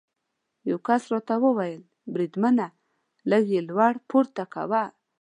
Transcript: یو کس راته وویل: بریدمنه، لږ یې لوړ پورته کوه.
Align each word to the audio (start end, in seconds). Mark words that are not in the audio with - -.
یو 0.69 0.77
کس 0.87 1.03
راته 1.13 1.35
وویل: 1.45 1.81
بریدمنه، 2.13 2.67
لږ 3.29 3.43
یې 3.53 3.61
لوړ 3.69 3.93
پورته 4.09 4.43
کوه. 4.53 4.83